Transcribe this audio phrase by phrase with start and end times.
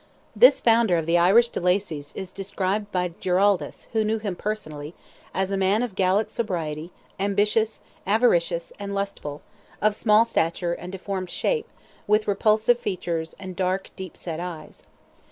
[0.35, 4.95] This founder of the Irish de Lacys is described by Giraldus, who knew him personally,
[5.31, 9.43] as a man of Gallic sobriety, ambitious, avaricious, and lustful,
[9.79, 11.69] of small stature, and deformed shape,
[12.07, 14.87] with repulsive features, and dark, deep set eyes.